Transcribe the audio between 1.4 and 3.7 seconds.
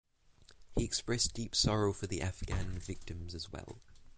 sorrow for the Afghan victims as